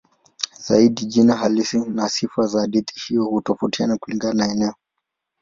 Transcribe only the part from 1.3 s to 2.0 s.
halisi